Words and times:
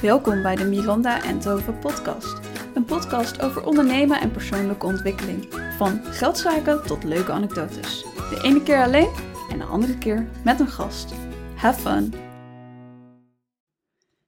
Welkom 0.00 0.42
bij 0.42 0.56
de 0.56 0.64
Miranda 0.64 1.24
en 1.24 1.40
Tove 1.40 1.72
podcast. 1.72 2.40
Een 2.74 2.84
podcast 2.84 3.42
over 3.42 3.64
ondernemen 3.64 4.20
en 4.20 4.30
persoonlijke 4.30 4.86
ontwikkeling. 4.86 5.44
Van 5.76 6.04
geldzaken 6.04 6.86
tot 6.86 7.04
leuke 7.04 7.32
anekdotes. 7.32 8.02
De 8.02 8.40
ene 8.42 8.62
keer 8.62 8.82
alleen 8.82 9.08
en 9.50 9.58
de 9.58 9.64
andere 9.64 9.98
keer 9.98 10.28
met 10.44 10.60
een 10.60 10.68
gast. 10.68 11.12
Have 11.54 11.80
fun! 11.80 12.12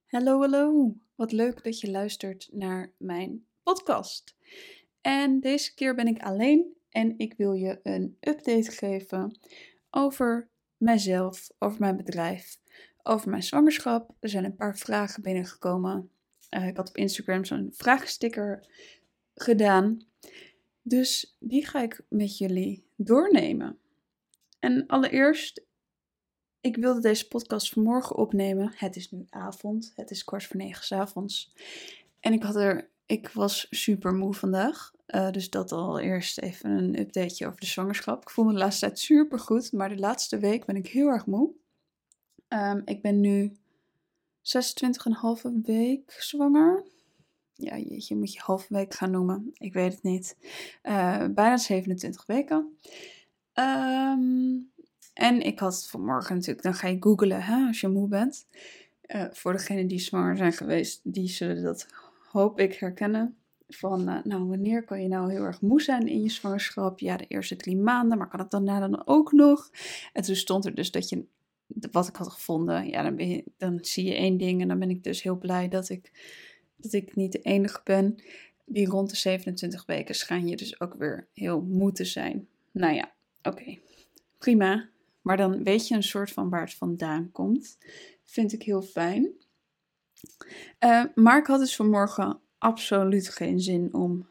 Hallo, 0.07 0.41
hallo. 0.41 0.95
Wat 1.14 1.32
leuk 1.32 1.64
dat 1.64 1.80
je 1.80 1.91
luistert 1.91 2.48
naar 2.53 2.93
mijn 2.98 3.46
podcast. 3.62 4.37
En 5.00 5.41
deze 5.41 5.75
keer 5.75 5.95
ben 5.95 6.07
ik 6.07 6.23
alleen 6.23 6.77
en 6.91 7.19
ik 7.19 7.35
wil 7.37 7.53
je 7.53 7.80
een 7.82 8.16
update 8.21 8.71
geven 8.71 9.39
over 9.91 10.48
mijzelf, 10.79 11.50
over 11.58 11.80
mijn 11.80 11.96
bedrijf, 11.96 12.60
over 13.02 13.30
mijn 13.30 13.42
zwangerschap. 13.42 14.14
Er 14.20 14.28
zijn 14.28 14.45
een 14.45 14.56
paar 14.56 14.77
vragen 14.77 15.22
binnengekomen. 15.22 16.10
Uh, 16.50 16.66
ik 16.66 16.77
had 16.77 16.88
op 16.88 16.96
Instagram 16.96 17.45
zo'n 17.45 17.70
vraagsticker 17.73 18.66
gedaan. 19.34 20.06
Dus 20.83 21.36
die 21.38 21.66
ga 21.66 21.83
ik 21.83 22.05
met 22.09 22.38
jullie 22.38 22.86
doornemen. 22.96 23.78
En 24.59 24.86
allereerst, 24.86 25.64
ik 26.60 26.77
wilde 26.77 27.00
deze 27.00 27.28
podcast 27.28 27.72
vanmorgen 27.72 28.16
opnemen. 28.16 28.72
Het 28.77 28.97
is 28.97 29.10
nu 29.10 29.27
avond. 29.30 29.92
Het 29.97 30.10
is 30.10 30.24
kwart 30.24 30.45
voor 30.45 30.56
negen 30.56 30.84
s 30.84 30.92
avonds. 30.92 31.55
En 32.20 32.33
ik 32.33 32.42
had 32.42 32.56
er, 32.56 32.91
ik 33.09 33.29
was 33.29 33.67
super 33.71 34.15
moe 34.15 34.35
vandaag. 34.35 34.93
Uh, 35.07 35.30
dus 35.30 35.51
dat 35.51 35.73
allereerst 35.73 36.39
even 36.39 36.71
een 36.71 36.98
updateje 36.98 37.47
over 37.47 37.61
de 37.61 37.67
zwangerschap. 37.67 38.23
Ik 38.23 38.31
voel 38.31 38.45
me 38.45 38.53
de 38.53 38.59
laatste 38.59 38.87
tijd 38.87 38.98
super 38.98 39.39
goed, 39.39 39.73
maar 39.73 39.89
de 39.89 39.98
laatste 39.98 40.39
week 40.39 40.65
ben 40.65 40.77
ik 40.77 40.87
heel 40.87 41.09
erg 41.09 41.27
moe. 41.27 41.51
Um, 42.48 42.83
ik 42.84 43.03
ben 43.03 43.21
nu 43.21 43.53
26,5 44.43 45.62
week 45.62 46.17
zwanger. 46.19 46.84
Ja, 47.55 47.75
je 47.77 48.17
moet 48.17 48.33
je 48.33 48.41
halve 48.41 48.75
week 48.75 48.95
gaan 48.95 49.11
noemen. 49.11 49.50
Ik 49.55 49.72
weet 49.72 49.93
het 49.93 50.03
niet. 50.03 50.37
Uh, 50.83 51.25
bijna 51.31 51.56
27 51.56 52.27
weken. 52.27 52.78
Um, 53.55 54.70
en 55.15 55.41
ik 55.41 55.59
had 55.59 55.89
vanmorgen 55.89 56.34
natuurlijk, 56.34 56.62
dan 56.62 56.75
ga 56.75 56.89
je 56.89 56.97
googlen 57.00 57.43
hè, 57.43 57.67
als 57.67 57.81
je 57.81 57.89
moe 57.89 58.09
bent. 58.09 58.47
Uh, 59.06 59.25
voor 59.33 59.53
degenen 59.53 59.87
die 59.87 59.98
zwanger 59.98 60.37
zijn 60.37 60.53
geweest, 60.53 61.00
die 61.03 61.28
zullen 61.28 61.62
dat 61.62 61.87
hoop 62.39 62.61
ik 62.61 62.75
herkennen. 62.75 63.36
Van, 63.69 64.08
uh, 64.08 64.22
nou, 64.25 64.44
wanneer 64.44 64.84
kan 64.84 65.03
je 65.03 65.08
nou 65.08 65.31
heel 65.31 65.42
erg 65.42 65.61
moe 65.61 65.83
zijn 65.83 66.06
in 66.06 66.22
je 66.22 66.28
zwangerschap? 66.28 66.98
Ja, 66.98 67.17
de 67.17 67.27
eerste 67.27 67.56
drie 67.56 67.77
maanden, 67.77 68.19
maar 68.19 68.28
kan 68.28 68.41
het 68.41 68.50
daarna 68.50 68.81
dan 68.81 69.06
ook 69.06 69.33
nog? 69.33 69.70
En 70.12 70.22
toen 70.22 70.36
stond 70.36 70.64
er 70.64 70.75
dus 70.75 70.91
dat 70.91 71.09
je 71.09 71.25
wat 71.91 72.09
ik 72.09 72.16
had 72.16 72.28
gevonden, 72.28 72.89
ja, 72.89 73.03
dan, 73.03 73.16
ben 73.16 73.42
dan 73.56 73.78
zie 73.81 74.05
je 74.05 74.14
één 74.14 74.36
ding 74.36 74.61
en 74.61 74.69
dan 74.69 74.78
ben 74.78 74.91
ik 74.91 75.05
dus 75.05 75.22
heel 75.22 75.39
blij 75.39 75.69
dat 75.69 75.89
ik, 75.89 76.12
dat 76.77 76.92
ik 76.92 77.16
niet 77.16 77.33
de 77.33 77.41
enige 77.41 77.81
ben. 77.84 78.22
Die 78.64 78.86
rond 78.86 79.11
de 79.11 79.16
27 79.16 79.86
weken 79.86 80.14
schijn 80.14 80.48
je 80.48 80.56
dus 80.56 80.81
ook 80.81 80.94
weer 80.94 81.28
heel 81.33 81.61
moe 81.61 81.92
te 81.92 82.05
zijn. 82.05 82.48
Nou 82.70 82.94
ja, 82.94 83.12
oké, 83.42 83.78
prima. 84.39 84.89
Maar 85.22 85.36
dan 85.36 85.62
weet 85.62 85.89
je 85.89 85.94
een 85.94 86.03
soort 86.03 86.31
van 86.31 86.48
waar 86.48 86.61
het 86.61 86.75
vandaan 86.75 87.31
komt. 87.33 87.78
Vind 88.25 88.53
ik 88.53 88.62
heel 88.62 88.83
fijn. 88.83 89.33
Uh, 90.84 91.05
maar 91.14 91.38
ik 91.38 91.47
had 91.47 91.61
dus 91.61 91.77
vanmorgen 91.77 92.41
absoluut 92.58 93.28
geen 93.28 93.61
zin 93.61 93.94
om 93.94 94.28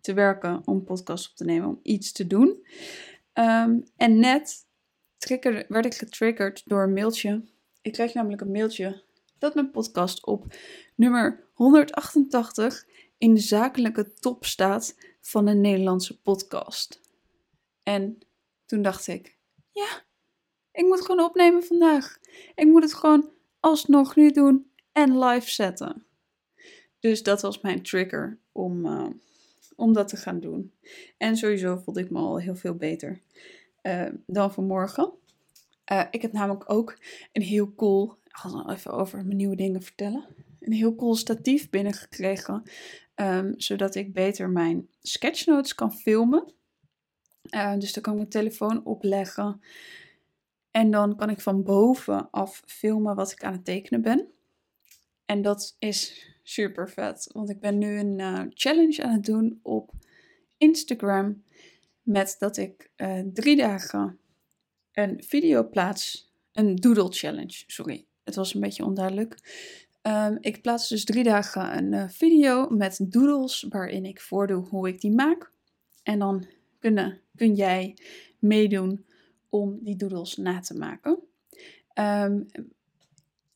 te 0.00 0.14
werken, 0.14 0.62
om 0.64 0.84
podcast 0.84 1.30
op 1.30 1.36
te 1.36 1.44
nemen, 1.44 1.68
om 1.68 1.80
iets 1.82 2.12
te 2.12 2.26
doen. 2.26 2.66
Um, 3.34 3.84
en 3.96 4.18
net 4.18 4.66
werd 5.68 5.84
ik 5.84 5.94
getriggerd 5.94 6.62
door 6.64 6.82
een 6.82 6.92
mailtje. 6.92 7.42
Ik 7.82 7.92
kreeg 7.92 8.14
namelijk 8.14 8.40
een 8.40 8.50
mailtje 8.50 9.02
dat 9.38 9.54
mijn 9.54 9.70
podcast 9.70 10.26
op 10.26 10.44
nummer 10.94 11.48
188 11.52 12.86
in 13.18 13.34
de 13.34 13.40
zakelijke 13.40 14.14
top 14.14 14.44
staat 14.44 14.96
van 15.20 15.46
een 15.46 15.60
Nederlandse 15.60 16.20
podcast. 16.20 17.00
En 17.82 18.18
toen 18.66 18.82
dacht 18.82 19.06
ik, 19.06 19.36
ja, 19.72 20.02
ik 20.72 20.84
moet 20.84 21.00
gewoon 21.00 21.24
opnemen 21.24 21.64
vandaag. 21.64 22.18
Ik 22.54 22.66
moet 22.66 22.82
het 22.82 22.94
gewoon 22.94 23.30
alsnog 23.60 24.16
nu 24.16 24.30
doen 24.30 24.67
en 24.98 25.18
live 25.18 25.50
zetten. 25.50 26.04
Dus 27.00 27.22
dat 27.22 27.40
was 27.40 27.60
mijn 27.60 27.82
trigger 27.82 28.38
om, 28.52 28.86
uh, 28.86 29.06
om 29.76 29.92
dat 29.92 30.08
te 30.08 30.16
gaan 30.16 30.40
doen. 30.40 30.72
En 31.16 31.36
sowieso 31.36 31.76
voelde 31.76 32.00
ik 32.00 32.10
me 32.10 32.18
al 32.18 32.40
heel 32.40 32.56
veel 32.56 32.74
beter 32.74 33.20
uh, 33.82 34.08
dan 34.26 34.52
vanmorgen. 34.52 35.12
Uh, 35.92 36.04
ik 36.10 36.22
heb 36.22 36.32
namelijk 36.32 36.70
ook 36.70 36.98
een 37.32 37.42
heel 37.42 37.74
cool, 37.74 38.18
ik 38.24 38.36
ga 38.36 38.48
dan 38.48 38.70
even 38.70 38.90
over 38.90 39.24
mijn 39.24 39.36
nieuwe 39.36 39.56
dingen 39.56 39.82
vertellen. 39.82 40.26
Een 40.60 40.72
heel 40.72 40.94
cool 40.94 41.14
statief 41.14 41.70
binnengekregen, 41.70 42.62
um, 43.14 43.54
zodat 43.56 43.94
ik 43.94 44.12
beter 44.12 44.50
mijn 44.50 44.88
sketchnotes 45.02 45.74
kan 45.74 45.92
filmen. 45.92 46.52
Dus 47.78 47.92
dan 47.92 48.02
kan 48.02 48.12
ik 48.12 48.18
mijn 48.18 48.28
telefoon 48.28 48.84
opleggen. 48.84 49.60
En 50.70 50.90
dan 50.90 51.16
kan 51.16 51.30
ik 51.30 51.40
van 51.40 51.62
bovenaf 51.62 52.62
filmen 52.66 53.14
wat 53.14 53.32
ik 53.32 53.44
aan 53.44 53.52
het 53.52 53.64
tekenen 53.64 54.02
ben. 54.02 54.28
En 55.28 55.42
dat 55.42 55.76
is 55.78 56.26
super 56.42 56.90
vet, 56.90 57.30
want 57.32 57.50
ik 57.50 57.60
ben 57.60 57.78
nu 57.78 57.98
een 57.98 58.18
uh, 58.18 58.42
challenge 58.48 59.02
aan 59.02 59.12
het 59.12 59.24
doen 59.24 59.60
op 59.62 59.92
Instagram. 60.58 61.42
Met 62.02 62.36
dat 62.38 62.56
ik 62.56 62.90
uh, 62.96 63.20
drie 63.32 63.56
dagen 63.56 64.18
een 64.92 65.22
video 65.24 65.68
plaats, 65.68 66.32
een 66.52 66.76
doodle 66.76 67.12
challenge, 67.12 67.64
sorry, 67.66 68.06
het 68.24 68.34
was 68.34 68.54
een 68.54 68.60
beetje 68.60 68.84
onduidelijk. 68.84 69.36
Um, 70.02 70.38
ik 70.40 70.62
plaats 70.62 70.88
dus 70.88 71.04
drie 71.04 71.24
dagen 71.24 71.76
een 71.76 71.92
uh, 71.92 72.08
video 72.08 72.68
met 72.68 72.98
doodles 73.02 73.66
waarin 73.68 74.04
ik 74.04 74.20
voordoe 74.20 74.66
hoe 74.68 74.88
ik 74.88 75.00
die 75.00 75.12
maak. 75.12 75.52
En 76.02 76.18
dan 76.18 76.46
kunnen, 76.78 77.20
kun 77.36 77.54
jij 77.54 77.96
meedoen 78.38 79.06
om 79.48 79.78
die 79.82 79.96
doodles 79.96 80.36
na 80.36 80.60
te 80.60 80.74
maken. 80.74 81.18
Um, 81.94 82.46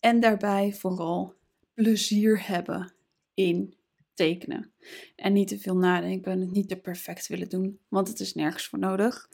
en 0.01 0.21
daarbij 0.21 0.73
vooral 0.73 1.41
plezier 1.75 2.47
hebben 2.47 2.93
in 3.35 3.75
tekenen. 4.15 4.73
En 5.17 5.33
niet 5.33 5.49
te 5.49 5.59
veel 5.59 5.77
nadenken, 5.77 6.41
het 6.41 6.51
niet 6.51 6.69
te 6.69 6.77
perfect 6.77 7.27
willen 7.27 7.49
doen, 7.49 7.79
want 7.89 8.09
het 8.09 8.21
is 8.21 8.35
nergens 8.35 8.67
voor 8.67 8.79
nodig. 8.79 9.29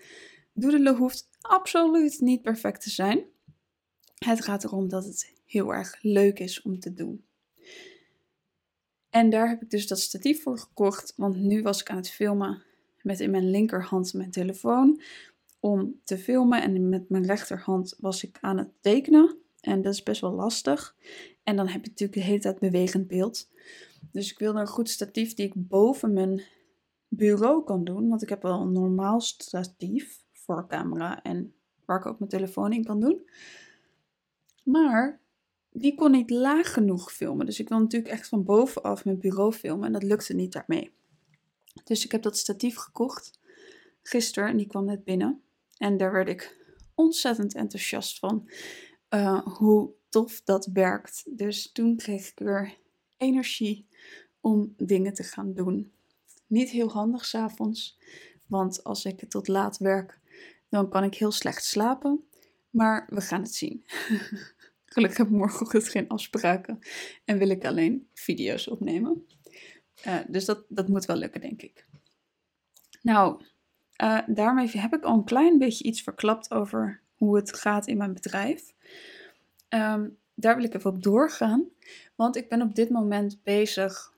Doodelen 0.52 0.96
hoeft 0.96 1.28
absoluut 1.40 2.20
niet 2.20 2.42
perfect 2.42 2.82
te 2.82 2.90
zijn. 2.90 3.24
Het 4.18 4.44
gaat 4.44 4.64
erom 4.64 4.88
dat 4.88 5.04
het 5.04 5.32
heel 5.44 5.74
erg 5.74 5.98
leuk 6.00 6.38
is 6.38 6.62
om 6.62 6.80
te 6.80 6.94
doen. 6.94 7.24
En 9.10 9.30
daar 9.30 9.48
heb 9.48 9.62
ik 9.62 9.70
dus 9.70 9.86
dat 9.86 10.00
statief 10.00 10.42
voor 10.42 10.58
gekocht, 10.58 11.12
want 11.16 11.36
nu 11.36 11.62
was 11.62 11.80
ik 11.80 11.90
aan 11.90 11.96
het 11.96 12.10
filmen 12.10 12.62
met 13.02 13.20
in 13.20 13.30
mijn 13.30 13.50
linkerhand 13.50 14.14
mijn 14.14 14.30
telefoon 14.30 15.00
om 15.60 16.00
te 16.04 16.18
filmen 16.18 16.62
en 16.62 16.88
met 16.88 17.08
mijn 17.08 17.26
rechterhand 17.26 17.96
was 17.98 18.24
ik 18.24 18.38
aan 18.40 18.58
het 18.58 18.70
tekenen. 18.80 19.36
En 19.60 19.82
dat 19.82 19.92
is 19.92 20.02
best 20.02 20.20
wel 20.20 20.32
lastig. 20.32 20.96
En 21.48 21.56
dan 21.56 21.68
heb 21.68 21.84
je 21.84 21.90
natuurlijk 21.90 22.18
de 22.18 22.24
hele 22.24 22.40
tijd 22.40 22.58
bewegend 22.58 23.06
beeld. 23.06 23.48
Dus 24.12 24.30
ik 24.30 24.38
wilde 24.38 24.60
een 24.60 24.66
goed 24.66 24.88
statief 24.88 25.34
die 25.34 25.46
ik 25.46 25.52
boven 25.56 26.12
mijn 26.12 26.42
bureau 27.08 27.64
kan 27.64 27.84
doen, 27.84 28.08
want 28.08 28.22
ik 28.22 28.28
heb 28.28 28.42
wel 28.42 28.60
een 28.60 28.72
normaal 28.72 29.20
statief 29.20 30.24
voor 30.32 30.66
camera 30.66 31.22
en 31.22 31.54
waar 31.84 31.98
ik 31.98 32.06
ook 32.06 32.18
mijn 32.18 32.30
telefoon 32.30 32.72
in 32.72 32.84
kan 32.84 33.00
doen. 33.00 33.28
Maar 34.64 35.20
die 35.70 35.94
kon 35.94 36.10
niet 36.10 36.30
laag 36.30 36.72
genoeg 36.72 37.12
filmen. 37.12 37.46
Dus 37.46 37.60
ik 37.60 37.68
wil 37.68 37.78
natuurlijk 37.78 38.12
echt 38.12 38.28
van 38.28 38.44
bovenaf 38.44 39.04
mijn 39.04 39.18
bureau 39.18 39.52
filmen 39.52 39.86
en 39.86 39.92
dat 39.92 40.02
lukte 40.02 40.34
niet 40.34 40.52
daarmee. 40.52 40.92
Dus 41.84 42.04
ik 42.04 42.12
heb 42.12 42.22
dat 42.22 42.38
statief 42.38 42.76
gekocht 42.76 43.40
gisteren 44.02 44.48
en 44.48 44.56
die 44.56 44.66
kwam 44.66 44.84
net 44.84 45.04
binnen. 45.04 45.42
En 45.76 45.96
daar 45.96 46.12
werd 46.12 46.28
ik 46.28 46.56
ontzettend 46.94 47.54
enthousiast 47.54 48.18
van 48.18 48.50
uh, 49.10 49.46
hoe 49.46 49.96
tof 50.08 50.42
dat 50.42 50.68
werkt. 50.72 51.24
Dus 51.26 51.72
toen 51.72 51.96
kreeg 51.96 52.28
ik 52.28 52.38
weer 52.38 52.76
energie 53.16 53.86
om 54.40 54.74
dingen 54.76 55.14
te 55.14 55.22
gaan 55.22 55.54
doen. 55.54 55.92
Niet 56.46 56.70
heel 56.70 56.90
handig 56.90 57.24
s'avonds, 57.24 57.98
want 58.46 58.84
als 58.84 59.04
ik 59.04 59.28
tot 59.28 59.48
laat 59.48 59.78
werk, 59.78 60.18
dan 60.68 60.88
kan 60.88 61.04
ik 61.04 61.14
heel 61.14 61.32
slecht 61.32 61.64
slapen. 61.64 62.22
Maar 62.70 63.06
we 63.10 63.20
gaan 63.20 63.42
het 63.42 63.54
zien. 63.54 63.84
Gelukkig 64.84 65.18
heb 65.18 65.26
ik 65.26 65.32
morgenochtend 65.32 65.88
geen 65.88 66.08
afspraken 66.08 66.78
en 67.24 67.38
wil 67.38 67.48
ik 67.48 67.64
alleen 67.64 68.08
video's 68.14 68.66
opnemen. 68.68 69.26
Uh, 70.06 70.18
dus 70.28 70.44
dat, 70.44 70.64
dat 70.68 70.88
moet 70.88 71.04
wel 71.04 71.16
lukken, 71.16 71.40
denk 71.40 71.62
ik. 71.62 71.86
Nou, 73.02 73.42
uh, 74.02 74.20
daarmee 74.26 74.68
heb 74.68 74.94
ik 74.94 75.04
al 75.04 75.14
een 75.14 75.24
klein 75.24 75.58
beetje 75.58 75.84
iets 75.84 76.02
verklapt 76.02 76.50
over 76.50 77.00
hoe 77.16 77.36
het 77.36 77.56
gaat 77.56 77.86
in 77.86 77.96
mijn 77.96 78.14
bedrijf. 78.14 78.74
Um, 79.68 80.18
daar 80.34 80.56
wil 80.56 80.64
ik 80.64 80.74
even 80.74 80.90
op 80.90 81.02
doorgaan, 81.02 81.64
want 82.14 82.36
ik 82.36 82.48
ben 82.48 82.62
op 82.62 82.74
dit 82.74 82.90
moment 82.90 83.42
bezig 83.42 84.12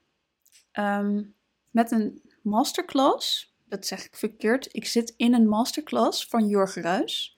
um, 0.73 1.33
met 1.69 1.91
een 1.91 2.21
masterclass 2.41 3.51
dat 3.71 3.85
zeg 3.85 4.05
ik 4.05 4.15
verkeerd. 4.15 4.69
Ik 4.71 4.85
zit 4.85 5.13
in 5.17 5.33
een 5.33 5.47
masterclass 5.47 6.27
van 6.27 6.47
Jorge 6.47 6.81
Ruis. 6.81 7.37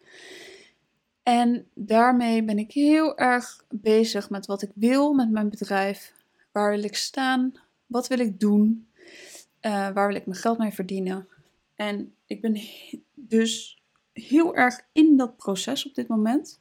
En 1.24 1.68
daarmee 1.74 2.44
ben 2.44 2.60
ik 2.60 2.72
heel 2.72 3.18
erg 3.18 3.64
bezig 3.70 4.30
met 4.30 4.46
wat 4.46 4.62
ik 4.62 4.72
wil 4.76 5.14
met 5.14 5.30
mijn 5.30 5.50
bedrijf. 5.50 6.14
Waar 6.52 6.72
wil 6.72 6.84
ik 6.84 6.96
staan? 6.96 7.54
Wat 7.86 8.08
wil 8.08 8.20
ik 8.20 8.40
doen? 8.40 8.88
Uh, 9.62 9.90
waar 9.90 10.08
wil 10.08 10.16
ik 10.16 10.26
mijn 10.26 10.40
geld 10.40 10.58
mee 10.58 10.72
verdienen? 10.72 11.28
En 11.76 12.16
ik 12.26 12.42
ben 12.42 12.62
dus 13.14 13.82
heel 14.14 14.56
erg 14.56 14.82
in 14.92 15.18
dat 15.18 15.38
proces 15.38 15.86
op 15.86 15.96
dit 15.96 16.08
moment. 16.08 16.60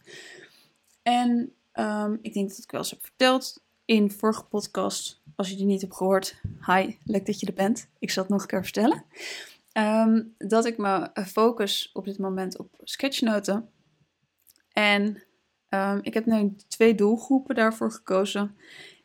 En 1.02 1.52
um, 1.74 2.18
ik 2.22 2.34
denk 2.34 2.48
dat 2.48 2.58
ik 2.58 2.70
wel 2.70 2.80
eens 2.80 2.90
heb 2.90 3.04
verteld 3.04 3.62
in 3.84 4.10
vorige 4.10 4.44
podcast, 4.44 5.22
als 5.36 5.50
je 5.50 5.56
die 5.56 5.66
niet 5.66 5.80
hebt 5.80 5.96
gehoord. 5.96 6.40
Hi, 6.66 6.96
leuk 7.04 7.26
dat 7.26 7.40
je 7.40 7.46
er 7.46 7.52
bent. 7.52 7.88
Ik 7.98 8.10
zal 8.10 8.22
het 8.22 8.32
nog 8.32 8.42
een 8.42 8.48
keer 8.48 8.62
vertellen. 8.62 9.04
Um, 9.72 10.34
dat 10.38 10.66
ik 10.66 10.78
me 10.78 11.10
focus 11.26 11.90
op 11.92 12.04
dit 12.04 12.18
moment 12.18 12.58
op 12.58 12.80
sketchnoten. 12.82 13.68
En 14.72 15.22
um, 15.68 15.98
ik 16.02 16.14
heb 16.14 16.26
nu 16.26 16.56
twee 16.68 16.94
doelgroepen 16.94 17.54
daarvoor 17.54 17.92
gekozen. 17.92 18.56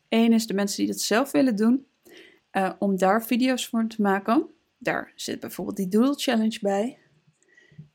Eén 0.09 0.33
is 0.33 0.47
de 0.47 0.53
mensen 0.53 0.77
die 0.77 0.93
dat 0.93 1.01
zelf 1.01 1.31
willen 1.31 1.55
doen, 1.55 1.87
uh, 2.51 2.71
om 2.79 2.97
daar 2.97 3.25
video's 3.25 3.67
voor 3.67 3.87
te 3.87 4.01
maken. 4.01 4.47
Daar 4.77 5.11
zit 5.15 5.39
bijvoorbeeld 5.39 5.77
die 5.77 5.87
Doodle 5.87 6.15
Challenge 6.15 6.59
bij. 6.61 6.97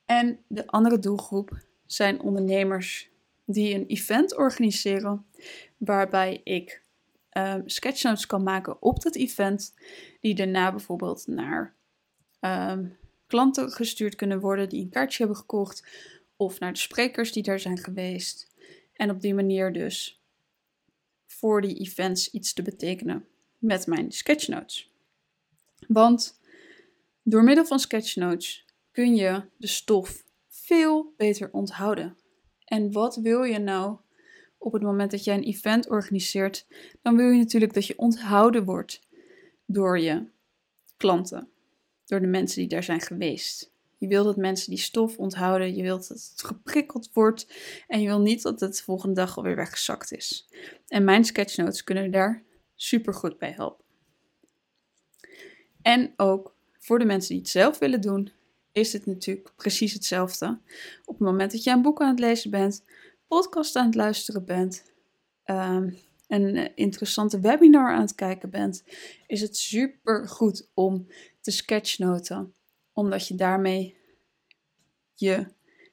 En 0.07 0.39
de 0.47 0.67
andere 0.67 0.99
doelgroep 0.99 1.59
zijn 1.87 2.21
ondernemers 2.21 3.12
die 3.53 3.75
een 3.75 3.87
event 3.87 4.37
organiseren, 4.37 5.27
waarbij 5.77 6.41
ik 6.45 6.83
um, 7.33 7.69
sketchnotes 7.69 8.27
kan 8.27 8.43
maken 8.43 8.83
op 8.83 9.03
dat 9.03 9.17
event, 9.17 9.75
die 10.21 10.35
daarna 10.35 10.71
bijvoorbeeld 10.71 11.27
naar 11.27 11.75
um, 12.41 12.97
klanten 13.27 13.71
gestuurd 13.71 14.15
kunnen 14.15 14.41
worden 14.41 14.69
die 14.69 14.83
een 14.83 14.91
kaartje 14.91 15.19
hebben 15.19 15.37
gekocht, 15.37 15.87
of 16.37 16.59
naar 16.59 16.73
de 16.73 16.79
sprekers 16.79 17.33
die 17.33 17.43
daar 17.43 17.61
zijn 17.61 17.79
geweest. 17.79 18.55
En 18.93 19.11
op 19.11 19.21
die 19.21 19.35
manier 19.35 19.73
dus 19.73 20.23
voor 21.27 21.61
die 21.61 21.79
events 21.79 22.31
iets 22.31 22.53
te 22.53 22.63
betekenen 22.63 23.27
met 23.59 23.87
mijn 23.87 24.13
sketchnotes. 24.13 24.91
Want 25.89 26.41
door 27.23 27.45
middel 27.45 27.65
van 27.65 27.79
sketchnotes 27.79 28.65
kun 28.93 29.15
je 29.15 29.43
de 29.57 29.67
stof 29.67 30.25
veel 30.49 31.13
beter 31.17 31.49
onthouden. 31.53 32.17
En 32.73 32.93
wat 32.93 33.17
wil 33.17 33.43
je 33.43 33.59
nou 33.59 33.97
op 34.59 34.73
het 34.73 34.83
moment 34.83 35.11
dat 35.11 35.25
jij 35.25 35.35
een 35.35 35.43
event 35.43 35.89
organiseert? 35.89 36.67
Dan 37.03 37.17
wil 37.17 37.29
je 37.29 37.39
natuurlijk 37.39 37.75
dat 37.75 37.87
je 37.87 37.99
onthouden 37.99 38.65
wordt 38.65 39.01
door 39.67 39.99
je 39.99 40.27
klanten, 40.97 41.49
door 42.05 42.21
de 42.21 42.27
mensen 42.27 42.61
die 42.61 42.69
daar 42.69 42.83
zijn 42.83 43.01
geweest. 43.01 43.73
Je 43.99 44.07
wilt 44.07 44.25
dat 44.25 44.37
mensen 44.37 44.71
die 44.71 44.79
stof 44.79 45.19
onthouden, 45.19 45.77
je 45.77 45.83
wilt 45.83 46.09
dat 46.09 46.29
het 46.31 46.45
geprikkeld 46.45 47.11
wordt 47.13 47.55
en 47.87 48.01
je 48.01 48.07
wil 48.07 48.21
niet 48.21 48.43
dat 48.43 48.61
het 48.61 48.77
de 48.77 48.83
volgende 48.83 49.15
dag 49.15 49.37
alweer 49.37 49.57
weggezakt 49.57 50.13
is. 50.13 50.49
En 50.89 51.05
mijn 51.05 51.25
sketchnotes 51.25 51.85
kunnen 51.85 52.11
daar 52.11 52.43
super 52.75 53.15
goed 53.15 53.39
bij 53.39 53.51
helpen. 53.51 53.85
En 55.83 56.13
ook 56.17 56.55
voor 56.79 56.99
de 56.99 57.05
mensen 57.05 57.29
die 57.29 57.39
het 57.39 57.49
zelf 57.49 57.79
willen 57.79 58.01
doen, 58.01 58.33
is 58.73 58.93
het 58.93 59.07
natuurlijk 59.07 59.53
precies 59.57 59.93
hetzelfde. 59.93 60.59
Op 61.05 61.19
het 61.19 61.27
moment 61.27 61.53
dat 61.53 61.65
je 61.65 61.71
een 61.71 61.83
boek 61.83 62.01
aan 62.01 62.11
het 62.11 62.19
lezen 62.19 62.51
bent, 62.51 62.85
podcast 63.27 63.77
aan 63.77 63.87
het 63.87 63.95
luisteren 63.95 64.45
bent, 64.45 64.93
um, 65.47 65.97
een 66.29 66.77
interessante 66.77 67.41
webinar 67.41 67.93
aan 67.93 68.01
het 68.01 68.15
kijken 68.15 68.51
bent, 68.51 68.85
is 69.27 69.41
het 69.41 69.57
super 69.57 70.29
goed 70.29 70.69
om 70.75 71.07
te 71.41 71.51
sketchnoten, 71.51 72.55
omdat 72.93 73.29
je 73.29 73.35
daarmee 73.35 73.97
je 75.15 75.47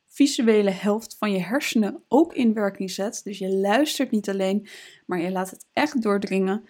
visuele 0.08 0.72
helft 0.72 1.16
van 1.18 1.32
je 1.32 1.40
hersenen 1.40 2.04
ook 2.08 2.34
in 2.34 2.54
werking 2.54 2.92
zet. 2.92 3.22
Dus 3.24 3.38
je 3.38 3.56
luistert 3.56 4.12
niet 4.12 4.30
alleen, 4.30 4.68
maar 5.06 5.22
je 5.22 5.32
laat 5.32 5.50
het 5.50 5.66
echt 5.74 6.02
doordringen 6.02 6.64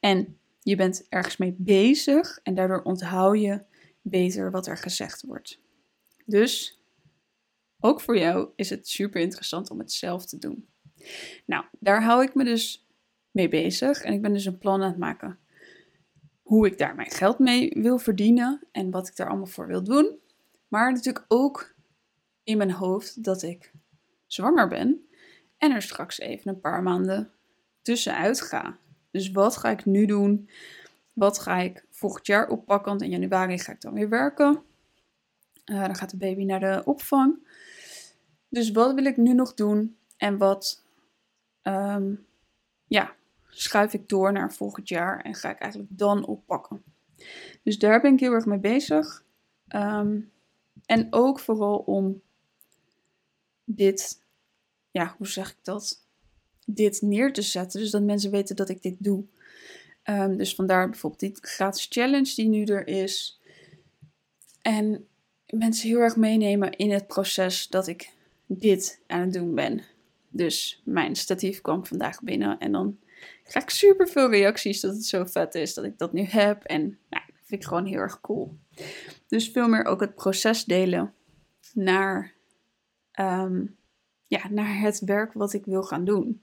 en 0.00 0.38
je 0.62 0.76
bent 0.76 1.06
ergens 1.08 1.36
mee 1.36 1.54
bezig 1.58 2.40
en 2.42 2.54
daardoor 2.54 2.82
onthoud 2.82 3.40
je 3.40 3.62
beter 4.02 4.50
wat 4.50 4.66
er 4.66 4.76
gezegd 4.76 5.22
wordt. 5.22 5.60
Dus 6.26 6.82
ook 7.80 8.00
voor 8.00 8.18
jou 8.18 8.48
is 8.56 8.70
het 8.70 8.88
super 8.88 9.20
interessant 9.20 9.70
om 9.70 9.78
het 9.78 9.92
zelf 9.92 10.26
te 10.26 10.38
doen. 10.38 10.68
Nou, 11.46 11.64
daar 11.78 12.02
hou 12.02 12.22
ik 12.22 12.34
me 12.34 12.44
dus 12.44 12.86
mee 13.30 13.48
bezig 13.48 14.02
en 14.02 14.12
ik 14.12 14.22
ben 14.22 14.32
dus 14.32 14.44
een 14.44 14.58
plan 14.58 14.82
aan 14.82 14.88
het 14.88 14.98
maken 14.98 15.38
hoe 16.42 16.66
ik 16.66 16.78
daar 16.78 16.94
mijn 16.94 17.10
geld 17.10 17.38
mee 17.38 17.70
wil 17.74 17.98
verdienen 17.98 18.66
en 18.72 18.90
wat 18.90 19.08
ik 19.08 19.16
daar 19.16 19.28
allemaal 19.28 19.46
voor 19.46 19.66
wil 19.66 19.84
doen. 19.84 20.18
Maar 20.68 20.92
natuurlijk 20.92 21.24
ook 21.28 21.74
in 22.42 22.56
mijn 22.56 22.72
hoofd 22.72 23.24
dat 23.24 23.42
ik 23.42 23.72
zwanger 24.26 24.68
ben 24.68 25.08
en 25.58 25.72
er 25.72 25.82
straks 25.82 26.18
even 26.18 26.50
een 26.50 26.60
paar 26.60 26.82
maanden 26.82 27.30
tussenuit 27.82 28.40
ga. 28.40 28.78
Dus 29.10 29.30
wat 29.30 29.56
ga 29.56 29.70
ik 29.70 29.84
nu 29.84 30.06
doen? 30.06 30.50
Wat 31.12 31.38
ga 31.38 31.58
ik 31.58 31.86
volgend 32.00 32.26
jaar 32.26 32.48
oppakken? 32.48 32.88
Want 32.90 33.02
in 33.02 33.10
januari 33.10 33.58
ga 33.58 33.72
ik 33.72 33.80
dan 33.80 33.92
weer 33.92 34.08
werken. 34.08 34.62
Uh, 35.64 35.84
dan 35.84 35.94
gaat 35.94 36.10
de 36.10 36.16
baby 36.16 36.44
naar 36.44 36.60
de 36.60 36.82
opvang. 36.84 37.48
Dus 38.48 38.70
wat 38.70 38.94
wil 38.94 39.04
ik 39.04 39.16
nu 39.16 39.32
nog 39.32 39.54
doen? 39.54 39.96
En 40.16 40.38
wat 40.38 40.82
um, 41.62 42.26
ja, 42.86 43.14
schuif 43.48 43.92
ik 43.92 44.08
door 44.08 44.32
naar 44.32 44.52
volgend 44.52 44.88
jaar 44.88 45.20
en 45.20 45.34
ga 45.34 45.50
ik 45.50 45.58
eigenlijk 45.58 45.98
dan 45.98 46.26
oppakken? 46.26 46.82
Dus 47.62 47.78
daar 47.78 48.00
ben 48.00 48.12
ik 48.12 48.20
heel 48.20 48.32
erg 48.32 48.46
mee 48.46 48.58
bezig. 48.58 49.24
Um, 49.68 50.32
en 50.86 51.06
ook 51.10 51.40
vooral 51.40 51.76
om 51.76 52.22
dit, 53.64 54.22
ja, 54.90 55.14
hoe 55.16 55.26
zeg 55.26 55.50
ik 55.50 55.58
dat? 55.62 56.06
Dit 56.66 57.02
neer 57.02 57.32
te 57.32 57.42
zetten. 57.42 57.80
Dus 57.80 57.90
dat 57.90 58.02
mensen 58.02 58.30
weten 58.30 58.56
dat 58.56 58.68
ik 58.68 58.82
dit 58.82 58.96
doe. 58.98 59.24
Um, 60.10 60.36
dus 60.36 60.54
vandaar 60.54 60.88
bijvoorbeeld 60.88 61.20
die 61.20 61.36
gratis 61.40 61.86
challenge 61.90 62.34
die 62.34 62.48
nu 62.48 62.64
er 62.64 62.86
is. 62.86 63.40
En 64.62 65.06
mensen 65.46 65.88
heel 65.88 65.98
erg 65.98 66.16
meenemen 66.16 66.70
in 66.70 66.90
het 66.90 67.06
proces 67.06 67.68
dat 67.68 67.86
ik 67.86 68.12
dit 68.46 69.00
aan 69.06 69.20
het 69.20 69.32
doen 69.32 69.54
ben. 69.54 69.82
Dus 70.28 70.82
mijn 70.84 71.16
statief 71.16 71.60
kwam 71.60 71.86
vandaag 71.86 72.22
binnen 72.22 72.58
en 72.58 72.72
dan 72.72 72.98
krijg 73.44 73.64
ik 73.64 73.70
super 73.70 74.08
veel 74.08 74.30
reacties 74.30 74.80
dat 74.80 74.94
het 74.94 75.04
zo 75.04 75.24
vet 75.24 75.54
is 75.54 75.74
dat 75.74 75.84
ik 75.84 75.98
dat 75.98 76.12
nu 76.12 76.22
heb. 76.22 76.64
En 76.64 76.80
nou, 76.80 77.24
dat 77.26 77.44
vind 77.44 77.62
ik 77.62 77.68
gewoon 77.68 77.86
heel 77.86 77.98
erg 77.98 78.20
cool. 78.20 78.58
Dus 79.28 79.48
veel 79.50 79.68
meer 79.68 79.84
ook 79.84 80.00
het 80.00 80.14
proces 80.14 80.64
delen 80.64 81.14
naar, 81.74 82.34
um, 83.20 83.76
ja, 84.26 84.48
naar 84.48 84.80
het 84.80 85.00
werk 85.00 85.32
wat 85.32 85.52
ik 85.52 85.64
wil 85.64 85.82
gaan 85.82 86.04
doen. 86.04 86.42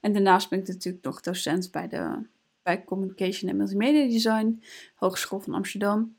En 0.00 0.12
daarnaast 0.12 0.50
ben 0.50 0.58
ik 0.58 0.66
natuurlijk 0.66 1.04
nog 1.04 1.20
docent 1.20 1.70
bij 1.70 1.88
de 1.88 2.26
bij 2.66 2.84
Communication 2.84 3.50
en 3.50 3.56
Multimedia 3.56 4.08
Design, 4.08 4.62
Hogeschool 4.94 5.40
van 5.40 5.54
Amsterdam. 5.54 6.16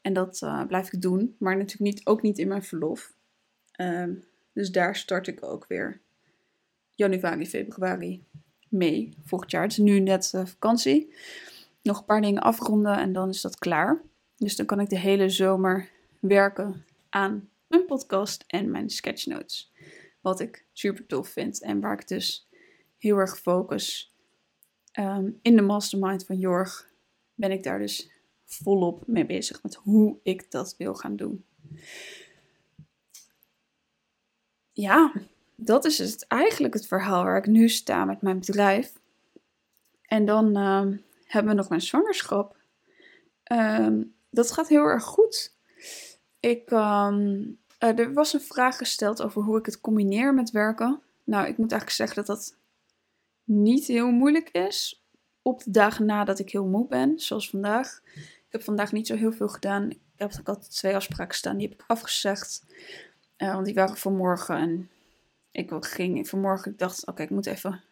En 0.00 0.12
dat 0.12 0.40
uh, 0.44 0.66
blijf 0.66 0.92
ik 0.92 1.02
doen, 1.02 1.36
maar 1.38 1.56
natuurlijk 1.56 1.94
niet, 1.94 2.06
ook 2.06 2.22
niet 2.22 2.38
in 2.38 2.48
mijn 2.48 2.62
verlof. 2.62 3.12
Um, 3.80 4.24
dus 4.52 4.70
daar 4.70 4.96
start 4.96 5.26
ik 5.26 5.44
ook 5.44 5.66
weer 5.68 6.00
januari, 6.90 7.46
februari 7.46 8.24
mee 8.68 9.14
volgend 9.24 9.50
jaar. 9.50 9.62
Het 9.62 9.70
is 9.70 9.78
nu 9.78 10.00
net 10.00 10.32
uh, 10.34 10.46
vakantie. 10.46 11.14
Nog 11.82 11.98
een 11.98 12.04
paar 12.04 12.20
dingen 12.20 12.42
afronden 12.42 12.96
en 12.96 13.12
dan 13.12 13.28
is 13.28 13.40
dat 13.40 13.58
klaar. 13.58 14.02
Dus 14.36 14.56
dan 14.56 14.66
kan 14.66 14.80
ik 14.80 14.88
de 14.88 14.98
hele 14.98 15.28
zomer 15.28 15.88
werken 16.20 16.84
aan 17.08 17.48
mijn 17.66 17.84
podcast 17.84 18.44
en 18.46 18.70
mijn 18.70 18.90
sketchnotes. 18.90 19.72
Wat 20.20 20.40
ik 20.40 20.64
super 20.72 21.06
tof 21.06 21.28
vind 21.28 21.62
en 21.62 21.80
waar 21.80 21.98
ik 22.00 22.08
dus 22.08 22.48
heel 22.98 23.16
erg 23.16 23.38
focus 23.38 24.14
um, 24.92 25.38
in 25.42 25.56
de 25.56 25.62
mastermind 25.62 26.24
van 26.24 26.38
Jorg 26.38 26.88
ben 27.34 27.50
ik 27.50 27.62
daar 27.62 27.78
dus 27.78 28.10
volop 28.44 29.06
mee 29.06 29.26
bezig 29.26 29.62
met 29.62 29.74
hoe 29.74 30.18
ik 30.22 30.50
dat 30.50 30.74
wil 30.78 30.94
gaan 30.94 31.16
doen. 31.16 31.44
Ja, 34.72 35.12
dat 35.54 35.84
is 35.84 36.18
eigenlijk 36.18 36.74
het 36.74 36.86
verhaal 36.86 37.24
waar 37.24 37.36
ik 37.36 37.46
nu 37.46 37.68
sta 37.68 38.04
met 38.04 38.22
mijn 38.22 38.38
bedrijf. 38.38 38.92
En 40.02 40.24
dan 40.24 40.58
uh, 40.58 40.96
hebben 41.24 41.52
we 41.52 41.58
nog 41.58 41.68
mijn 41.68 41.80
zwangerschap. 41.80 42.56
Um, 43.52 44.14
dat 44.30 44.52
gaat 44.52 44.68
heel 44.68 44.84
erg 44.84 45.04
goed. 45.04 45.56
Ik, 46.40 46.70
um, 46.70 47.58
er 47.78 48.12
was 48.12 48.32
een 48.32 48.40
vraag 48.40 48.76
gesteld 48.76 49.22
over 49.22 49.42
hoe 49.42 49.58
ik 49.58 49.66
het 49.66 49.80
combineer 49.80 50.34
met 50.34 50.50
werken. 50.50 51.00
Nou, 51.24 51.46
ik 51.46 51.56
moet 51.56 51.72
eigenlijk 51.72 51.90
zeggen 51.90 52.16
dat 52.16 52.26
dat 52.26 52.56
niet 53.50 53.86
heel 53.86 54.10
moeilijk 54.10 54.48
is. 54.50 55.04
Op 55.42 55.64
de 55.64 55.70
dagen 55.70 56.06
nadat 56.06 56.38
ik 56.38 56.50
heel 56.50 56.66
moe 56.66 56.86
ben, 56.86 57.18
zoals 57.18 57.50
vandaag. 57.50 58.00
Ik 58.14 58.46
heb 58.48 58.62
vandaag 58.62 58.92
niet 58.92 59.06
zo 59.06 59.14
heel 59.14 59.32
veel 59.32 59.48
gedaan. 59.48 59.90
Ik 59.90 59.98
heb 60.16 60.32
altijd 60.44 60.70
twee 60.70 60.94
afspraken 60.94 61.34
staan, 61.36 61.56
die 61.56 61.68
heb 61.68 61.80
ik 61.80 61.84
afgezegd. 61.86 62.64
Uh, 63.38 63.52
want 63.52 63.64
die 63.64 63.74
waren 63.74 63.96
vanmorgen. 63.96 64.56
En 64.56 64.90
ik 65.50 65.72
ging 65.80 66.28
vanmorgen, 66.28 66.72
ik 66.72 66.78
dacht, 66.78 67.06
oké, 67.06 67.22
ik 67.22 67.30
moet 67.30 67.46
even 67.46 67.82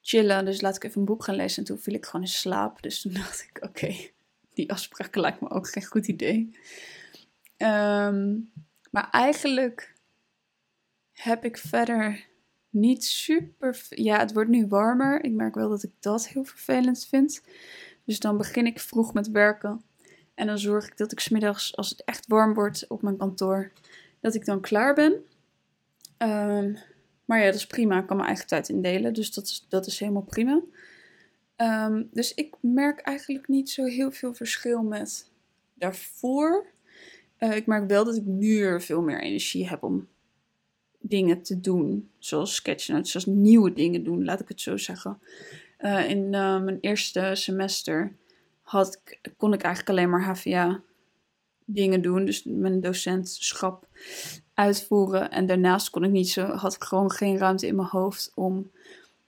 chillen. 0.00 0.44
Dus 0.44 0.60
laat 0.60 0.76
ik 0.76 0.84
even 0.84 1.00
een 1.00 1.06
boek 1.06 1.24
gaan 1.24 1.34
lezen. 1.34 1.58
En 1.58 1.64
toen 1.64 1.78
viel 1.78 1.94
ik 1.94 2.06
gewoon 2.06 2.20
in 2.20 2.32
slaap. 2.32 2.82
Dus 2.82 3.00
toen 3.00 3.12
dacht 3.22 3.48
ik, 3.50 3.64
oké, 3.64 3.94
die 4.54 4.70
afspraken 4.70 5.20
lijkt 5.20 5.40
me 5.40 5.50
ook 5.50 5.68
geen 5.68 5.84
goed 5.84 6.08
idee. 6.08 6.56
Um, 7.56 8.52
maar 8.90 9.10
eigenlijk 9.10 9.94
heb 11.12 11.44
ik 11.44 11.58
verder 11.58 12.26
niet 12.70 13.04
super. 13.04 13.86
Ja, 13.88 14.18
het 14.18 14.32
wordt 14.32 14.50
nu 14.50 14.66
warmer. 14.66 15.24
Ik 15.24 15.32
merk 15.32 15.54
wel 15.54 15.68
dat 15.68 15.82
ik 15.82 15.92
dat 16.00 16.28
heel 16.28 16.44
vervelend 16.44 17.06
vind. 17.06 17.42
Dus 18.04 18.18
dan 18.18 18.36
begin 18.36 18.66
ik 18.66 18.80
vroeg 18.80 19.14
met 19.14 19.30
werken. 19.30 19.82
En 20.34 20.46
dan 20.46 20.58
zorg 20.58 20.86
ik 20.86 20.96
dat 20.96 21.12
ik 21.12 21.20
smiddags, 21.20 21.76
als 21.76 21.90
het 21.90 22.04
echt 22.04 22.26
warm 22.26 22.54
wordt 22.54 22.88
op 22.88 23.02
mijn 23.02 23.16
kantoor, 23.16 23.72
dat 24.20 24.34
ik 24.34 24.44
dan 24.44 24.60
klaar 24.60 24.94
ben. 24.94 25.24
Ehm, 26.16 26.74
maar 27.24 27.38
ja, 27.38 27.44
dat 27.44 27.54
is 27.54 27.66
prima. 27.66 27.98
Ik 27.98 28.06
kan 28.06 28.16
mijn 28.16 28.28
eigen 28.28 28.46
tijd 28.46 28.68
indelen. 28.68 29.12
Dus 29.12 29.32
dat 29.32 29.44
is, 29.44 29.66
dat 29.68 29.86
is 29.86 29.98
helemaal 29.98 30.22
prima. 30.22 30.62
Ehm, 31.56 32.02
dus 32.10 32.34
ik 32.34 32.54
merk 32.60 33.00
eigenlijk 33.00 33.48
niet 33.48 33.70
zo 33.70 33.84
heel 33.84 34.10
veel 34.10 34.34
verschil 34.34 34.82
met 34.82 35.30
daarvoor. 35.74 36.66
Uh, 37.38 37.56
ik 37.56 37.66
merk 37.66 37.88
wel 37.88 38.04
dat 38.04 38.16
ik 38.16 38.24
nu 38.24 38.80
veel 38.80 39.02
meer 39.02 39.20
energie 39.20 39.68
heb 39.68 39.82
om 39.82 40.08
dingen 40.98 41.42
te 41.42 41.60
doen. 41.60 42.10
Zoals 42.18 42.54
sketchnotes, 42.54 43.10
zoals 43.10 43.26
nieuwe 43.26 43.72
dingen 43.72 44.04
doen, 44.04 44.24
laat 44.24 44.40
ik 44.40 44.48
het 44.48 44.60
zo 44.60 44.76
zeggen. 44.76 45.18
Uh, 45.80 46.10
in 46.10 46.18
uh, 46.18 46.62
mijn 46.62 46.78
eerste 46.80 47.30
semester 47.32 48.16
had, 48.62 49.00
kon 49.36 49.52
ik 49.52 49.62
eigenlijk 49.62 49.98
alleen 49.98 50.10
maar 50.10 50.24
HVA 50.24 50.82
dingen 51.64 52.02
doen. 52.02 52.24
Dus 52.24 52.44
mijn 52.44 52.80
docentschap 52.80 53.86
uitvoeren. 54.54 55.30
En 55.30 55.46
daarnaast 55.46 55.90
kon 55.90 56.04
ik 56.04 56.10
niet 56.10 56.30
zo, 56.30 56.46
had 56.46 56.74
ik 56.74 56.82
gewoon 56.82 57.10
geen 57.10 57.38
ruimte 57.38 57.66
in 57.66 57.76
mijn 57.76 57.88
hoofd 57.88 58.32
om 58.34 58.70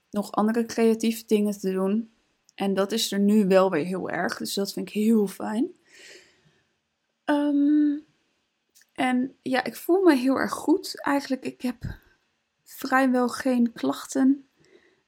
nog 0.09 0.31
andere 0.31 0.65
creatieve 0.65 1.23
dingen 1.25 1.59
te 1.59 1.71
doen. 1.71 2.09
En 2.55 2.73
dat 2.73 2.91
is 2.91 3.11
er 3.11 3.19
nu 3.19 3.47
wel 3.47 3.69
weer 3.69 3.85
heel 3.85 4.09
erg. 4.09 4.37
Dus 4.37 4.53
dat 4.53 4.73
vind 4.73 4.87
ik 4.87 4.93
heel 4.93 5.27
fijn. 5.27 5.71
Um, 7.25 8.03
en 9.01 9.35
ja, 9.41 9.63
ik 9.63 9.75
voel 9.75 10.01
me 10.01 10.15
heel 10.15 10.35
erg 10.35 10.51
goed. 10.51 11.01
Eigenlijk, 11.01 11.45
ik 11.45 11.61
heb 11.61 11.83
vrijwel 12.63 13.27
geen 13.29 13.71
klachten. 13.73 14.45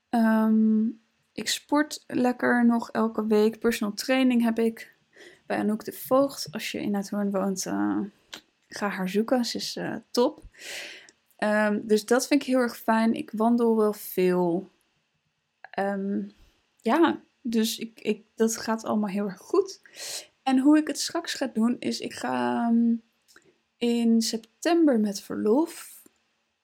Um, 0.10 1.02
ik 1.34 1.48
sport 1.48 2.04
lekker 2.08 2.66
nog 2.66 2.92
elke 2.92 3.28
week. 3.28 3.60
Personal 3.60 3.94
training 3.94 4.42
heb 4.42 4.60
ik 4.60 4.96
bij 5.46 5.58
Anouk 5.58 5.86
de 5.86 5.92
Voogd. 5.92 6.48
Als 6.52 6.72
je 6.72 6.82
in 6.82 6.96
Uithoorn 6.96 7.32
woont, 7.32 7.66
uh, 7.66 8.00
ga 8.68 8.88
haar 8.88 9.10
zoeken. 9.10 9.46
Ze 9.46 9.58
is 9.58 9.76
uh, 9.76 9.96
top. 10.12 10.44
Um, 11.38 11.88
dus 11.88 12.06
dat 12.06 12.28
vind 12.28 12.42
ik 12.42 12.48
heel 12.48 12.60
erg 12.60 12.78
fijn. 12.78 13.14
Ik 13.14 13.32
wandel 13.32 13.78
wel 13.78 13.94
veel. 13.94 14.70
Um, 15.80 16.32
ja, 16.82 17.22
dus 17.42 17.78
ik, 17.78 18.00
ik, 18.00 18.26
dat 18.36 18.58
gaat 18.58 18.84
allemaal 18.84 19.10
heel 19.10 19.26
erg 19.26 19.40
goed. 19.40 19.82
En 20.44 20.60
hoe 20.60 20.78
ik 20.78 20.88
het 20.88 21.00
straks 21.00 21.34
ga 21.34 21.48
doen, 21.48 21.76
is 21.80 22.00
ik 22.00 22.14
ga 22.14 22.72
in 23.77 24.22
september 24.22 25.00
met 25.00 25.22
verlof. 25.22 26.01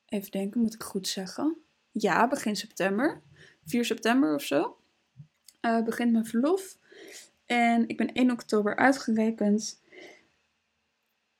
Even 0.05 0.31
denken, 0.31 0.61
moet 0.61 0.73
ik 0.73 0.83
goed 0.83 1.07
zeggen? 1.07 1.57
Ja, 1.91 2.27
begin 2.27 2.55
september. 2.55 3.21
4 3.65 3.85
september 3.85 4.35
of 4.35 4.43
zo. 4.43 4.77
Uh, 5.61 5.83
begint 5.83 6.11
mijn 6.11 6.25
verlof. 6.25 6.77
En 7.45 7.87
ik 7.87 7.97
ben 7.97 8.13
1 8.13 8.31
oktober 8.31 8.75
uitgerekend. 8.75 9.81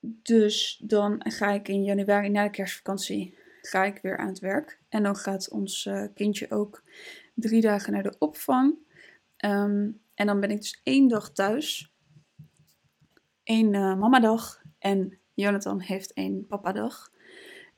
Dus 0.02 0.82
dan 0.84 1.22
ga 1.24 1.52
ik 1.52 1.68
in 1.68 1.84
januari 1.84 2.30
na 2.30 2.44
de 2.44 2.50
kerstvakantie 2.50 3.38
ga 3.62 3.84
ik 3.84 4.00
weer 4.02 4.18
aan 4.18 4.28
het 4.28 4.40
werk. 4.40 4.80
En 4.90 5.04
dan 5.04 5.16
gaat 5.16 5.50
ons 5.50 5.86
uh, 5.86 6.06
kindje 6.14 6.52
ook 6.52 6.84
drie 7.34 7.62
dagen 7.62 7.94
naar 7.94 8.04
de 8.04 8.16
opvang. 8.20 8.76
Um, 9.46 10.02
en 10.14 10.28
dan 10.28 10.40
ben 10.40 10.52
ik 10.52 10.58
dus 10.58 10.82
één 10.84 11.08
dag 11.08 11.32
thuis. 11.32 11.94
Eén 13.44 13.74
uh, 13.74 13.96
mamadag 13.96 14.62
en 14.80 15.19
Jonathan 15.40 15.80
heeft 15.80 16.12
een 16.14 16.46
papadag. 16.48 17.12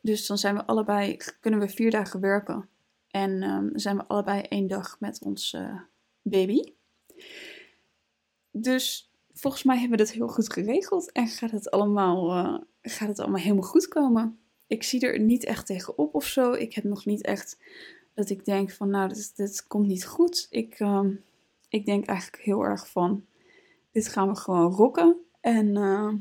Dus 0.02 0.28
dan 0.28 0.38
zijn 0.38 0.56
we 0.56 0.66
allebei, 0.66 1.18
kunnen 1.40 1.60
we 1.60 1.70
vier 1.70 1.92
dagen 1.92 2.20
werken. 2.20 2.70
En 3.08 3.44
um, 3.44 3.72
zijn 3.74 3.98
we 3.98 4.06
allebei 4.08 4.42
één 4.42 4.68
dag 4.68 5.00
met 5.00 5.22
ons 5.24 5.54
uh, 5.54 5.80
baby. 6.22 6.74
Dus 8.52 9.12
volgens 9.34 9.64
mij 9.64 9.80
hebben 9.80 9.98
we 9.98 10.04
dat 10.04 10.14
heel 10.14 10.28
goed 10.28 10.54
geregeld. 10.54 11.12
En 11.12 11.28
gaat 11.28 11.52
het 11.52 11.72
allemaal, 11.72 12.38
uh, 12.38 12.58
gaat 12.82 13.08
het 13.08 13.20
allemaal 13.20 13.42
helemaal 13.42 13.70
goed 13.70 13.88
komen. 13.88 14.40
Ik 14.68 14.84
zie 14.84 15.02
er 15.02 15.20
niet 15.20 15.44
echt 15.44 15.66
tegenop 15.66 16.16
of 16.16 16.26
zo. 16.26 16.52
Ik 16.52 16.74
heb 16.74 16.84
nog 16.84 17.06
niet 17.06 17.22
echt 17.22 17.58
dat 18.14 18.30
ik 18.30 18.46
denk 18.46 18.72
van 18.72 18.90
nou, 18.90 19.08
dit, 19.08 19.36
dit 19.36 19.68
komt 19.68 19.88
niet 19.88 20.06
goed. 20.06 20.48
Ik, 20.50 20.80
uh, 20.80 21.06
ik 21.70 21.86
denk 21.86 22.06
eigenlijk 22.06 22.44
heel 22.44 22.64
erg 22.64 22.90
van, 22.90 23.26
dit 23.92 24.08
gaan 24.08 24.28
we 24.28 24.36
gewoon 24.36 24.72
rocken. 24.72 25.18
En 25.42 25.78
uh, 25.78 26.14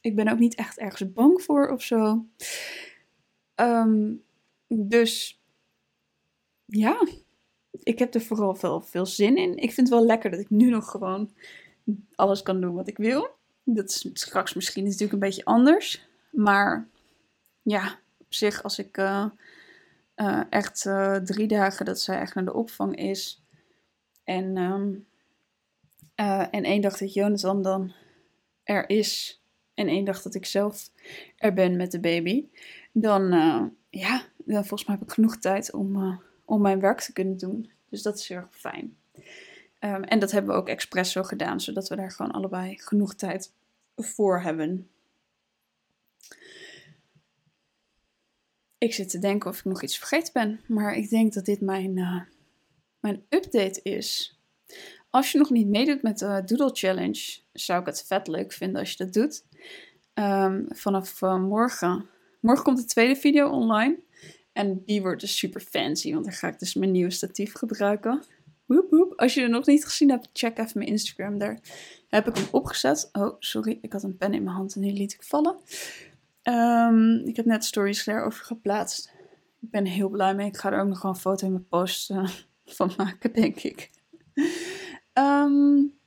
ik 0.00 0.16
ben 0.16 0.28
ook 0.28 0.38
niet 0.38 0.54
echt 0.54 0.78
ergens 0.78 1.12
bang 1.12 1.42
voor 1.42 1.70
of 1.70 1.82
zo. 1.82 2.26
Um, 3.54 4.22
dus 4.68 5.42
ja, 6.64 7.06
ik 7.82 7.98
heb 7.98 8.14
er 8.14 8.20
vooral 8.20 8.54
veel, 8.54 8.80
veel 8.80 9.06
zin 9.06 9.36
in. 9.36 9.56
Ik 9.56 9.72
vind 9.72 9.88
het 9.88 9.98
wel 9.98 10.06
lekker 10.06 10.30
dat 10.30 10.40
ik 10.40 10.50
nu 10.50 10.70
nog 10.70 10.90
gewoon 10.90 11.32
alles 12.14 12.42
kan 12.42 12.60
doen 12.60 12.74
wat 12.74 12.88
ik 12.88 12.96
wil. 12.96 13.36
Dat 13.64 13.88
is 13.88 14.08
straks 14.12 14.54
misschien 14.54 14.84
natuurlijk 14.84 15.12
een 15.12 15.18
beetje 15.18 15.44
anders. 15.44 16.08
Maar 16.30 16.88
ja, 17.62 17.98
op 18.18 18.34
zich 18.34 18.62
als 18.62 18.78
ik 18.78 18.96
uh, 18.96 19.26
uh, 20.16 20.42
echt 20.50 20.84
uh, 20.84 21.16
drie 21.16 21.46
dagen 21.46 21.84
dat 21.84 22.00
zij 22.00 22.18
echt 22.18 22.34
naar 22.34 22.44
de 22.44 22.54
opvang 22.54 22.96
is. 22.96 23.42
En, 24.24 24.56
um, 24.56 25.06
en 26.50 26.64
één 26.64 26.80
dag 26.80 26.96
dat 26.96 27.14
Jonathan 27.14 27.62
dan 27.62 27.92
er 28.62 28.88
is 28.88 29.37
en 29.78 29.88
één 29.88 30.04
dag 30.04 30.22
dat 30.22 30.34
ik 30.34 30.46
zelf 30.46 30.90
er 31.36 31.52
ben 31.52 31.76
met 31.76 31.90
de 31.90 32.00
baby, 32.00 32.46
dan, 32.92 33.34
uh, 33.34 33.64
ja, 33.90 34.22
dan 34.36 34.66
volgens 34.66 34.84
mij 34.84 34.96
heb 34.98 35.08
ik 35.08 35.14
genoeg 35.14 35.36
tijd 35.36 35.72
om, 35.72 35.96
uh, 35.96 36.18
om 36.44 36.60
mijn 36.60 36.80
werk 36.80 37.00
te 37.00 37.12
kunnen 37.12 37.36
doen. 37.36 37.70
Dus 37.88 38.02
dat 38.02 38.18
is 38.18 38.28
heel 38.28 38.36
erg 38.36 38.48
fijn. 38.50 38.96
Um, 39.80 40.04
en 40.04 40.18
dat 40.18 40.30
hebben 40.30 40.54
we 40.54 40.60
ook 40.60 40.68
expres 40.68 41.12
zo 41.12 41.22
gedaan, 41.22 41.60
zodat 41.60 41.88
we 41.88 41.96
daar 41.96 42.10
gewoon 42.10 42.32
allebei 42.32 42.78
genoeg 42.78 43.14
tijd 43.14 43.52
voor 43.96 44.40
hebben. 44.40 44.90
Ik 48.78 48.94
zit 48.94 49.10
te 49.10 49.18
denken 49.18 49.50
of 49.50 49.58
ik 49.58 49.64
nog 49.64 49.82
iets 49.82 49.98
vergeten 49.98 50.32
ben, 50.32 50.60
maar 50.66 50.94
ik 50.94 51.08
denk 51.08 51.32
dat 51.32 51.44
dit 51.44 51.60
mijn, 51.60 51.96
uh, 51.96 52.22
mijn 53.00 53.22
update 53.28 53.80
is. 53.82 54.38
Als 55.10 55.32
je 55.32 55.38
nog 55.38 55.50
niet 55.50 55.68
meedoet 55.68 56.02
met 56.02 56.18
de 56.18 56.42
Doodle 56.44 56.70
Challenge, 56.72 57.38
zou 57.52 57.80
ik 57.80 57.86
het 57.86 58.04
vet 58.06 58.26
leuk 58.28 58.52
vinden 58.52 58.80
als 58.80 58.90
je 58.90 59.04
dat 59.04 59.12
doet. 59.12 59.44
Um, 60.18 60.66
vanaf 60.68 61.22
uh, 61.22 61.40
morgen. 61.40 62.08
Morgen 62.40 62.64
komt 62.64 62.78
de 62.78 62.84
tweede 62.84 63.16
video 63.16 63.50
online. 63.50 63.98
En 64.52 64.82
die 64.84 65.00
wordt 65.00 65.20
dus 65.20 65.38
super 65.38 65.60
fancy, 65.60 66.12
want 66.12 66.24
dan 66.24 66.32
ga 66.32 66.48
ik 66.48 66.58
dus 66.58 66.74
mijn 66.74 66.90
nieuwe 66.90 67.10
statief 67.10 67.52
gebruiken. 67.52 68.22
Woep, 68.66 68.90
woep. 68.90 69.12
Als 69.16 69.34
je 69.34 69.40
het 69.40 69.50
nog 69.50 69.66
niet 69.66 69.84
gezien 69.84 70.10
hebt, 70.10 70.28
check 70.32 70.58
even 70.58 70.72
mijn 70.74 70.90
Instagram. 70.90 71.38
Daar 71.38 71.58
heb 72.08 72.28
ik 72.28 72.36
hem 72.36 72.46
opgezet. 72.50 73.08
Oh, 73.12 73.36
sorry, 73.38 73.78
ik 73.82 73.92
had 73.92 74.02
een 74.02 74.16
pen 74.16 74.34
in 74.34 74.42
mijn 74.42 74.56
hand 74.56 74.74
en 74.74 74.80
die 74.80 74.92
liet 74.92 75.12
ik 75.12 75.22
vallen. 75.22 75.56
Um, 76.42 77.26
ik 77.26 77.36
heb 77.36 77.44
net 77.44 77.64
stories 77.64 78.04
daarover 78.04 78.44
geplaatst. 78.44 79.12
Ik 79.60 79.70
ben 79.70 79.84
heel 79.84 80.08
blij 80.08 80.34
mee. 80.34 80.46
Ik 80.46 80.56
ga 80.56 80.72
er 80.72 80.80
ook 80.80 80.88
nog 80.88 81.02
een 81.02 81.16
foto 81.16 81.46
in 81.46 81.52
mijn 81.52 81.68
post 81.68 82.10
uh, 82.10 82.28
van 82.76 82.92
maken, 82.96 83.32
denk 83.32 83.56
ik. 83.62 83.90
Um, 85.12 85.98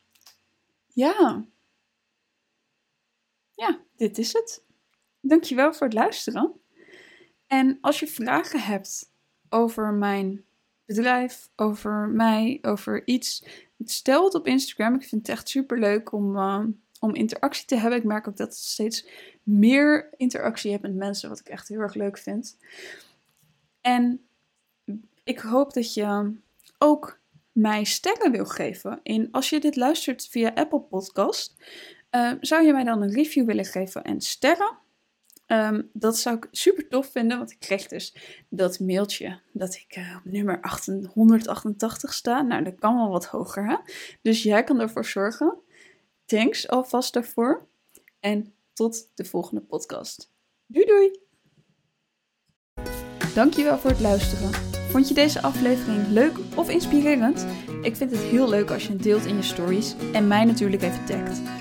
ja, 0.87 1.45
ja, 3.61 3.79
dit 4.01 4.17
is 4.17 4.33
het. 4.33 4.63
Dankjewel 5.19 5.73
voor 5.73 5.87
het 5.87 5.95
luisteren. 5.95 6.53
En 7.47 7.77
als 7.81 7.99
je 7.99 8.07
vragen 8.07 8.61
hebt 8.61 9.11
over 9.49 9.93
mijn 9.93 10.43
bedrijf, 10.85 11.49
over 11.55 12.07
mij, 12.07 12.59
over 12.61 13.07
iets, 13.07 13.45
stel 13.85 14.23
het 14.23 14.35
op 14.35 14.47
Instagram. 14.47 14.95
Ik 14.95 15.07
vind 15.07 15.27
het 15.27 15.37
echt 15.37 15.49
super 15.49 15.79
leuk 15.79 16.11
om, 16.11 16.35
uh, 16.35 16.63
om 16.99 17.15
interactie 17.15 17.65
te 17.65 17.75
hebben. 17.75 17.99
Ik 17.99 18.05
merk 18.05 18.27
ook 18.27 18.37
dat 18.37 18.47
ik 18.47 18.53
steeds 18.53 19.07
meer 19.43 20.09
interactie 20.17 20.71
heb 20.71 20.81
met 20.81 20.95
mensen, 20.95 21.29
wat 21.29 21.39
ik 21.39 21.47
echt 21.47 21.67
heel 21.67 21.79
erg 21.79 21.93
leuk 21.93 22.17
vind. 22.17 22.57
En 23.81 24.25
ik 25.23 25.39
hoop 25.39 25.73
dat 25.73 25.93
je 25.93 26.35
ook 26.77 27.19
mij 27.51 27.83
sterren 27.83 28.31
wil 28.31 28.45
geven. 28.45 28.99
In, 29.03 29.27
als 29.31 29.49
je 29.49 29.59
dit 29.59 29.75
luistert 29.75 30.27
via 30.27 30.51
Apple 30.53 30.81
Podcast, 30.81 31.55
uh, 32.11 32.31
zou 32.41 32.65
je 32.65 32.71
mij 32.71 32.83
dan 32.83 33.01
een 33.01 33.11
review 33.11 33.45
willen 33.45 33.65
geven 33.65 34.03
en 34.03 34.21
sterren? 34.21 34.79
Um, 35.47 35.89
dat 35.93 36.17
zou 36.17 36.35
ik 36.35 36.47
super 36.51 36.87
tof 36.87 37.11
vinden, 37.11 37.37
want 37.37 37.51
ik 37.51 37.59
kreeg 37.59 37.87
dus 37.87 38.15
dat 38.49 38.79
mailtje 38.79 39.39
dat 39.51 39.75
ik 39.75 39.97
uh, 39.97 40.15
op 40.25 40.31
nummer 40.31 40.59
188 41.13 42.13
sta. 42.13 42.41
Nou, 42.41 42.63
dat 42.63 42.79
kan 42.79 42.95
wel 42.95 43.09
wat 43.09 43.25
hoger, 43.25 43.67
hè? 43.67 43.75
Dus 44.21 44.43
jij 44.43 44.63
kan 44.63 44.79
ervoor 44.79 45.05
zorgen. 45.05 45.57
Thanks 46.25 46.67
alvast 46.67 47.13
daarvoor. 47.13 47.67
En 48.19 48.53
tot 48.73 49.07
de 49.15 49.25
volgende 49.25 49.61
podcast. 49.61 50.31
Doei 50.65 50.85
doei! 50.85 51.19
Dankjewel 53.33 53.77
voor 53.77 53.89
het 53.89 53.99
luisteren. 53.99 54.51
Vond 54.89 55.07
je 55.07 55.13
deze 55.13 55.41
aflevering 55.41 56.07
leuk 56.07 56.37
of 56.55 56.69
inspirerend? 56.69 57.45
Ik 57.81 57.95
vind 57.95 58.11
het 58.11 58.19
heel 58.19 58.49
leuk 58.49 58.71
als 58.71 58.87
je 58.87 58.93
het 58.93 59.03
deelt 59.03 59.25
in 59.25 59.35
je 59.35 59.41
stories 59.41 59.95
en 60.13 60.27
mij 60.27 60.45
natuurlijk 60.45 60.81
even 60.81 61.05
tagt. 61.05 61.60